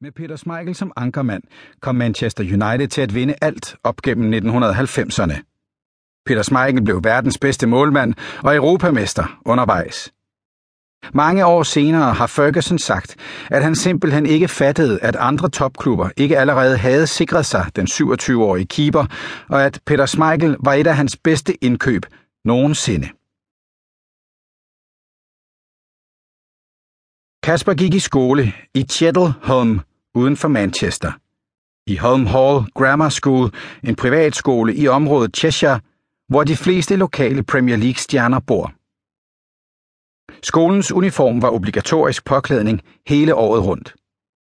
Med 0.00 0.12
Peter 0.12 0.36
Schmeichel 0.36 0.74
som 0.74 0.92
ankermand 0.96 1.42
kom 1.80 1.94
Manchester 1.96 2.44
United 2.44 2.88
til 2.88 3.00
at 3.00 3.14
vinde 3.14 3.34
alt 3.42 3.76
op 3.84 3.96
gennem 4.02 4.32
1990'erne. 4.32 5.36
Peter 6.26 6.42
Schmeichel 6.42 6.84
blev 6.84 7.04
verdens 7.04 7.38
bedste 7.38 7.66
målmand 7.66 8.14
og 8.44 8.56
europamester 8.56 9.40
undervejs. 9.44 10.12
Mange 11.14 11.46
år 11.46 11.62
senere 11.62 12.14
har 12.14 12.26
Ferguson 12.26 12.78
sagt, 12.78 13.16
at 13.50 13.62
han 13.62 13.74
simpelthen 13.74 14.26
ikke 14.26 14.48
fattede, 14.48 15.00
at 15.02 15.16
andre 15.16 15.48
topklubber 15.50 16.10
ikke 16.16 16.38
allerede 16.38 16.78
havde 16.78 17.06
sikret 17.06 17.46
sig 17.46 17.66
den 17.76 17.86
27-årige 17.86 18.66
keeper, 18.66 19.04
og 19.48 19.64
at 19.64 19.80
Peter 19.86 20.06
Schmeichel 20.06 20.56
var 20.64 20.72
et 20.74 20.86
af 20.86 20.96
hans 20.96 21.16
bedste 21.16 21.64
indkøb 21.64 22.02
nogensinde. 22.44 23.08
Kasper 27.42 27.74
gik 27.74 27.94
i 27.94 27.98
skole 27.98 28.52
i 28.74 28.82
Chettelholm 28.82 29.80
uden 30.18 30.36
for 30.36 30.48
Manchester. 30.48 31.12
I 31.86 31.96
Holm 31.96 32.26
Hall 32.26 32.56
Grammar 32.74 33.08
School, 33.08 33.50
en 33.84 33.96
privatskole 33.96 34.74
i 34.74 34.88
området 34.88 35.36
Cheshire, 35.36 35.80
hvor 36.28 36.44
de 36.44 36.56
fleste 36.56 36.96
lokale 36.96 37.42
Premier 37.42 37.76
League-stjerner 37.76 38.40
bor. 38.40 38.72
Skolens 40.42 40.92
uniform 40.92 41.42
var 41.42 41.50
obligatorisk 41.50 42.24
påklædning 42.24 42.80
hele 43.06 43.34
året 43.34 43.64
rundt. 43.64 43.94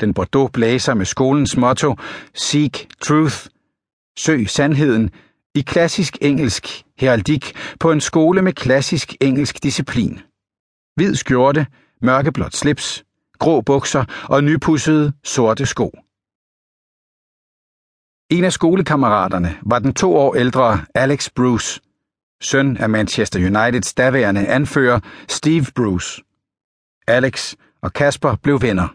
Den 0.00 0.14
bordeaux 0.14 0.50
blæser 0.52 0.94
med 0.94 1.06
skolens 1.06 1.56
motto 1.56 1.96
Seek 2.34 2.88
Truth, 3.00 3.46
Søg 4.18 4.50
sandheden, 4.50 5.10
i 5.54 5.60
klassisk 5.60 6.18
engelsk 6.20 6.84
heraldik 6.98 7.56
på 7.80 7.92
en 7.92 8.00
skole 8.00 8.42
med 8.42 8.52
klassisk 8.52 9.14
engelsk 9.20 9.62
disciplin. 9.62 10.20
Hvid 10.96 11.14
skjorte, 11.14 11.66
mørkeblåt 12.02 12.56
slips, 12.56 13.04
grå 13.38 13.60
bukser 13.60 14.04
og 14.28 14.44
nypussede 14.44 15.12
sorte 15.24 15.66
sko. 15.66 15.92
En 18.30 18.44
af 18.44 18.52
skolekammeraterne 18.52 19.58
var 19.62 19.78
den 19.78 19.94
to 19.94 20.16
år 20.16 20.34
ældre 20.34 20.80
Alex 20.94 21.30
Bruce, 21.30 21.80
søn 22.42 22.76
af 22.76 22.90
Manchester 22.90 23.46
Uniteds 23.46 23.94
daværende 23.94 24.46
anfører 24.46 25.00
Steve 25.28 25.66
Bruce. 25.74 26.22
Alex 27.06 27.54
og 27.82 27.92
Kasper 27.92 28.36
blev 28.42 28.62
venner. 28.62 28.88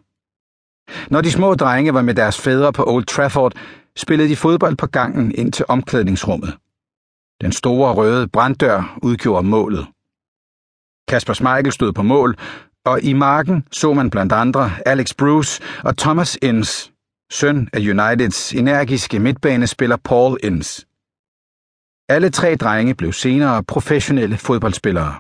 Når 1.14 1.22
de 1.22 1.32
små 1.32 1.56
drenge 1.56 1.94
var 1.94 2.02
med 2.02 2.16
deres 2.16 2.42
fædre 2.42 2.74
på 2.74 2.84
Old 2.88 3.06
Trafford, 3.06 3.54
spillede 3.96 4.30
de 4.30 4.36
fodbold 4.36 4.76
på 4.76 4.88
gangen 4.88 5.36
ind 5.36 5.54
til 5.54 5.66
omklædningsrummet. 5.68 6.58
Den 7.42 7.52
store 7.52 7.94
røde 7.94 8.28
branddør 8.28 8.98
udgjorde 9.04 9.48
målet. 9.48 9.88
Kasper 11.08 11.34
Smeichel 11.34 11.72
stod 11.72 11.94
på 11.94 12.04
mål, 12.04 12.36
og 12.90 13.04
i 13.04 13.14
marken 13.14 13.64
så 13.72 13.94
man 13.94 14.10
blandt 14.10 14.34
andre 14.34 14.72
Alex 14.86 15.14
Bruce 15.14 15.62
og 15.84 15.98
Thomas 15.98 16.38
Inns, 16.42 16.92
søn 17.32 17.70
af 17.74 17.80
Uniteds 17.80 18.54
energiske 18.54 19.20
midtbanespiller 19.20 19.98
Paul 19.98 20.38
Inns. 20.44 20.88
Alle 22.10 22.30
tre 22.30 22.56
drenge 22.56 22.96
blev 22.96 23.14
senere 23.14 23.64
professionelle 23.64 24.38
fodboldspillere. 24.38 25.16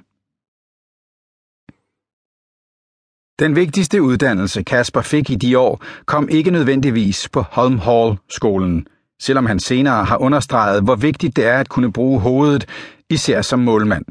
Den 3.39 3.55
vigtigste 3.55 4.01
uddannelse 4.01 4.63
Kasper 4.63 5.01
fik 5.01 5.29
i 5.29 5.35
de 5.35 5.57
år 5.59 5.83
kom 6.05 6.29
ikke 6.29 6.51
nødvendigvis 6.51 7.29
på 7.29 7.41
Holm 7.41 7.79
Hall-skolen, 7.79 8.87
selvom 9.21 9.45
han 9.45 9.59
senere 9.59 10.05
har 10.05 10.17
understreget, 10.17 10.83
hvor 10.83 10.95
vigtigt 10.95 11.35
det 11.35 11.45
er 11.45 11.59
at 11.59 11.69
kunne 11.69 11.93
bruge 11.93 12.19
hovedet, 12.19 12.65
især 13.09 13.41
som 13.41 13.59
målmand. 13.59 14.05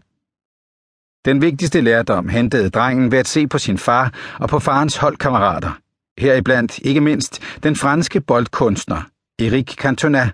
Den 1.25 1.43
vigtigste 1.43 1.81
lærdom 1.81 2.29
hentede 2.29 2.71
drengen 2.71 3.13
ved 3.13 3.19
at 3.19 3.29
se 3.29 3.47
på 3.47 3.59
sin 3.59 3.79
far 3.79 4.13
og 4.41 4.49
på 4.49 4.59
farens 4.59 4.97
holdkammerater. 4.97 5.79
Heriblandt 6.19 6.79
ikke 6.79 7.01
mindst 7.01 7.43
den 7.63 7.77
franske 7.77 8.21
boldkunstner 8.21 9.03
Eric 9.39 9.75
Cantona, 9.75 10.31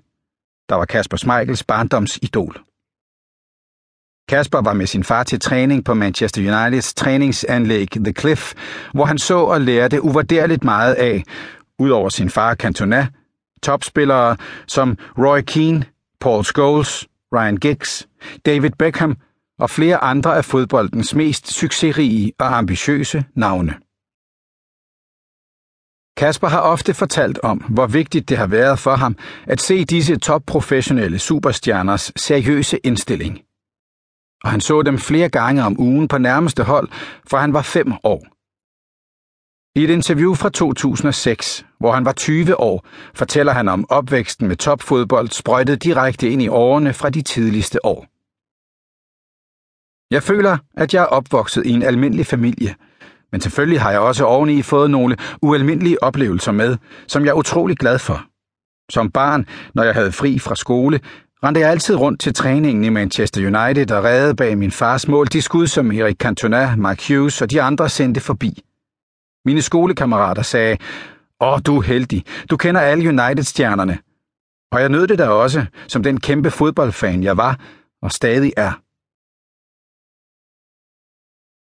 der 0.69 0.75
var 0.75 0.85
Kasper 0.85 1.17
Schmeichels 1.17 1.65
barndomsidol. 1.65 2.57
Kasper 4.29 4.61
var 4.61 4.73
med 4.73 4.87
sin 4.87 5.05
far 5.05 5.23
til 5.23 5.41
træning 5.41 5.85
på 5.85 5.95
Manchester 5.95 6.63
Uniteds 6.63 6.95
træningsanlæg 6.95 7.89
The 7.91 8.13
Cliff, 8.13 8.53
hvor 8.93 9.05
han 9.05 9.19
så 9.19 9.39
og 9.39 9.61
lærte 9.61 10.03
uvurderligt 10.03 10.65
meget 10.65 10.95
af, 10.95 11.23
udover 11.79 12.09
sin 12.09 12.31
far 12.31 12.55
Cantona, 12.55 13.07
topspillere 13.63 14.37
som 14.67 14.99
Roy 15.19 15.41
Keane, 15.41 15.85
Paul 16.21 16.45
Scholes, 16.45 17.09
Ryan 17.35 17.57
Giggs, 17.57 18.09
David 18.47 18.71
Beckham 18.79 19.17
og 19.59 19.71
flere 19.71 19.97
andre 19.97 20.37
af 20.37 20.45
fodboldens 20.45 21.15
mest 21.15 21.53
succesrige 21.53 22.33
og 22.39 22.59
ambitiøse 22.59 23.25
navne. 23.35 23.75
Kasper 26.17 26.49
har 26.49 26.61
ofte 26.61 26.95
fortalt 26.95 27.39
om, 27.39 27.59
hvor 27.59 27.87
vigtigt 27.87 28.29
det 28.29 28.39
har 28.39 28.47
været 28.47 28.79
for 28.79 28.95
ham 28.97 29.17
at 29.47 29.61
se 29.61 29.85
disse 29.85 30.17
topprofessionelle 30.17 31.19
superstjerners 31.19 32.13
seriøse 32.17 32.79
indstilling. 32.85 33.41
Og 34.45 34.51
han 34.51 34.61
så 34.61 34.83
dem 34.83 34.99
flere 34.99 35.29
gange 35.29 35.63
om 35.65 35.81
ugen 35.81 36.09
på 36.09 36.19
nærmeste 36.19 36.63
hold, 36.63 36.89
fra 37.31 37.41
han 37.41 37.53
var 37.53 37.63
fem 37.63 37.93
år. 38.05 38.27
I 39.79 39.85
et 39.85 39.91
interview 39.91 40.35
fra 40.35 40.49
2006, 40.49 41.67
hvor 41.79 41.93
han 41.93 42.05
var 42.05 42.13
20 42.13 42.61
år, 42.61 42.87
fortæller 43.15 43.53
han 43.53 43.69
om 43.69 43.87
opvæksten 43.91 44.49
med 44.49 44.57
topfodbold 44.57 45.29
sprøjtet 45.29 45.83
direkte 45.83 46.31
ind 46.31 46.43
i 46.43 46.49
årene 46.49 46.93
fra 46.93 47.11
de 47.11 47.23
tidligste 47.23 47.87
år. 47.87 48.14
Jeg 50.11 50.23
føler, 50.23 50.57
at 50.77 50.95
jeg 50.95 51.03
er 51.03 51.07
opvokset 51.07 51.67
i 51.67 51.71
en 51.71 51.83
almindelig 51.83 52.27
familie, 52.27 52.75
men 53.33 53.41
selvfølgelig 53.41 53.81
har 53.81 53.91
jeg 53.91 54.01
også 54.01 54.25
oveni 54.25 54.63
fået 54.63 54.91
nogle 54.91 55.17
ualmindelige 55.43 56.03
oplevelser 56.03 56.53
med, 56.53 56.77
som 57.09 57.25
jeg 57.25 57.31
er 57.31 57.35
utrolig 57.35 57.77
glad 57.77 57.99
for. 57.99 58.25
Som 58.91 59.11
barn, 59.11 59.47
når 59.75 59.83
jeg 59.83 59.95
havde 59.95 60.13
fri 60.13 60.39
fra 60.39 60.55
skole, 60.55 61.01
rendte 61.45 61.61
jeg 61.61 61.71
altid 61.71 61.97
rundt 61.97 62.21
til 62.21 62.35
træningen 62.35 62.85
i 62.85 62.89
Manchester 62.89 63.41
United 63.41 63.91
og 63.91 64.05
redde 64.05 64.37
bag 64.37 64.59
min 64.59 64.71
fars 64.71 65.09
mål 65.09 65.27
de 65.27 65.43
skud, 65.43 65.67
som 65.67 65.93
Erik 65.93 66.17
Cantona, 66.17 66.77
Mark 66.77 67.09
Hughes 67.09 67.43
og 67.43 67.51
de 67.51 67.63
andre 67.63 67.89
sendte 67.89 68.21
forbi. 68.21 68.63
Mine 69.45 69.63
skolekammerater 69.63 70.43
sagde, 70.43 70.77
Åh, 71.41 71.59
du 71.67 71.79
er 71.79 71.83
heldig. 71.83 72.25
Du 72.51 72.57
kender 72.57 72.81
alle 72.81 73.09
United-stjernerne. 73.09 73.99
Og 74.73 74.81
jeg 74.81 74.89
nød 74.89 75.07
det 75.07 75.19
da 75.19 75.29
også, 75.29 75.67
som 75.89 76.03
den 76.03 76.21
kæmpe 76.21 76.51
fodboldfan 76.51 77.23
jeg 77.23 77.37
var 77.37 77.61
og 78.03 78.13
stadig 78.13 78.53
er. 78.57 78.84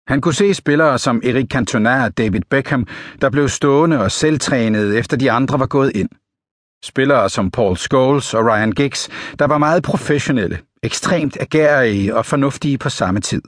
Han 0.08 0.20
kunne 0.20 0.34
se 0.34 0.54
spillere 0.54 0.98
som 0.98 1.20
Erik 1.24 1.46
Cantona 1.50 2.04
og 2.04 2.18
David 2.18 2.40
Beckham, 2.50 2.86
der 3.20 3.30
blev 3.30 3.48
stående 3.48 4.00
og 4.00 4.10
selvtrænede 4.10 4.98
efter 4.98 5.16
de 5.16 5.30
andre 5.30 5.58
var 5.60 5.66
gået 5.66 5.92
ind. 5.94 6.08
Spillere 6.84 7.30
som 7.30 7.50
Paul 7.50 7.76
Scholes 7.76 8.34
og 8.34 8.44
Ryan 8.44 8.72
Giggs, 8.72 9.08
der 9.38 9.46
var 9.46 9.58
meget 9.58 9.82
professionelle, 9.82 10.58
ekstremt 10.82 11.36
agerige 11.40 12.16
og 12.16 12.26
fornuftige 12.26 12.78
på 12.78 12.88
samme 12.88 13.20
tid. 13.20 13.42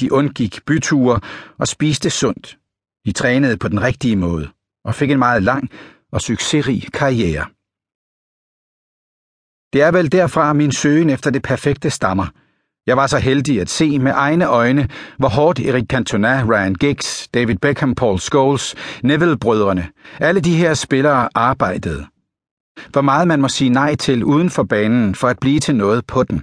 De 0.00 0.12
undgik 0.12 0.64
byture 0.66 1.20
og 1.58 1.68
spiste 1.68 2.10
sundt. 2.10 2.58
De 3.06 3.12
trænede 3.12 3.56
på 3.56 3.68
den 3.68 3.82
rigtige 3.82 4.16
måde 4.16 4.48
og 4.84 4.94
fik 4.94 5.10
en 5.10 5.18
meget 5.18 5.42
lang 5.42 5.70
og 6.12 6.20
succesrig 6.20 6.92
karriere. 6.92 7.46
Det 9.72 9.82
er 9.82 9.92
vel 9.92 10.12
derfra 10.12 10.52
min 10.52 10.72
søgen 10.72 11.10
efter 11.10 11.30
det 11.30 11.42
perfekte 11.42 11.90
stammer– 11.90 12.26
jeg 12.86 12.96
var 12.96 13.06
så 13.06 13.18
heldig 13.18 13.60
at 13.60 13.70
se 13.70 13.98
med 13.98 14.12
egne 14.14 14.46
øjne, 14.46 14.88
hvor 15.18 15.28
hårdt 15.28 15.60
Erik 15.60 15.84
Cantona, 15.86 16.44
Ryan 16.48 16.74
Giggs, 16.74 17.28
David 17.34 17.56
Beckham, 17.56 17.94
Paul 17.94 18.18
Scholes, 18.18 18.74
Neville-brødrene, 19.02 19.88
alle 20.20 20.40
de 20.40 20.56
her 20.56 20.74
spillere 20.74 21.28
arbejdede. 21.34 22.06
Hvor 22.92 23.00
meget 23.00 23.28
man 23.28 23.40
må 23.40 23.48
sige 23.48 23.70
nej 23.70 23.94
til 23.94 24.24
uden 24.24 24.50
for 24.50 24.62
banen 24.62 25.14
for 25.14 25.28
at 25.28 25.38
blive 25.38 25.60
til 25.60 25.76
noget 25.76 26.06
på 26.06 26.22
den. 26.22 26.42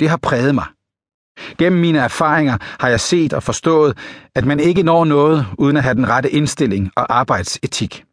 Det 0.00 0.08
har 0.08 0.16
præget 0.16 0.54
mig. 0.54 0.66
Gennem 1.58 1.80
mine 1.80 1.98
erfaringer 1.98 2.56
har 2.80 2.88
jeg 2.88 3.00
set 3.00 3.32
og 3.32 3.42
forstået, 3.42 3.98
at 4.34 4.44
man 4.44 4.60
ikke 4.60 4.82
når 4.82 5.04
noget 5.04 5.46
uden 5.58 5.76
at 5.76 5.82
have 5.82 5.94
den 5.94 6.08
rette 6.08 6.30
indstilling 6.30 6.90
og 6.96 7.18
arbejdsetik. 7.18 8.04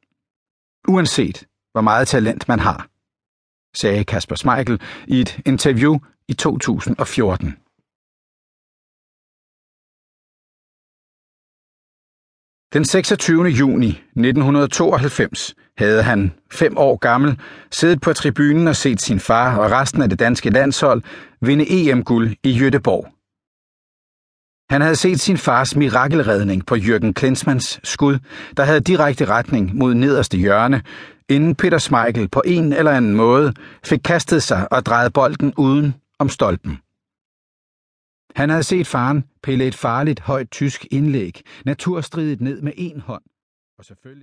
Uanset 0.88 1.46
hvor 1.72 1.82
meget 1.82 2.08
talent 2.08 2.48
man 2.48 2.60
har, 2.60 2.88
sagde 3.76 4.04
Kasper 4.04 4.36
Schmeichel 4.36 4.82
i 5.08 5.22
et 5.22 5.40
interview 5.46 5.98
i 6.28 6.34
2014. 6.34 7.56
Den 12.74 12.86
26. 12.86 13.44
juni 13.44 13.90
1992 13.90 15.56
havde 15.78 16.04
han, 16.04 16.34
fem 16.52 16.78
år 16.78 16.98
gammel, 16.98 17.40
siddet 17.72 18.02
på 18.02 18.14
tribunen 18.14 18.68
og 18.68 18.76
set 18.76 19.02
sin 19.02 19.20
far 19.20 19.58
og 19.58 19.72
resten 19.72 20.02
af 20.02 20.10
det 20.10 20.20
danske 20.20 20.50
landshold 20.50 21.02
vinde 21.42 21.66
EM-guld 21.70 22.36
i 22.44 22.52
Jødeborg. 22.52 23.08
Han 24.70 24.82
havde 24.82 24.96
set 24.96 25.20
sin 25.20 25.38
fars 25.38 25.76
mirakelredning 25.76 26.66
på 26.66 26.76
Jørgen 26.76 27.14
Klinsmanns 27.14 27.80
skud, 27.84 28.20
der 28.58 28.64
havde 28.64 28.80
direkte 28.80 29.26
retning 29.26 29.76
mod 29.76 29.94
nederste 29.94 30.38
hjørne, 30.38 30.82
inden 31.30 31.56
Peter 31.56 31.78
Schmeichel 31.78 32.28
på 32.28 32.42
en 32.46 32.74
eller 32.74 32.92
anden 32.92 33.16
måde 33.16 33.54
fik 33.84 34.00
kastet 34.00 34.44
sig 34.44 34.72
og 34.72 34.86
drejet 34.86 35.14
bolden 35.14 35.54
uden 35.58 35.96
om 36.20 36.30
stolpen. 36.30 36.78
Han 38.36 38.50
havde 38.50 38.64
set 38.64 38.88
faren 38.88 39.24
pille 39.44 39.68
et 39.68 39.76
farligt 39.76 40.20
højt 40.20 40.52
tysk 40.52 40.88
indlæg, 40.92 41.42
naturstridigt 41.66 42.42
ned 42.42 42.62
med 42.62 42.74
en 42.76 43.00
hånd, 43.00 43.24
og 43.78 43.86
selvfølgelig 43.86 44.14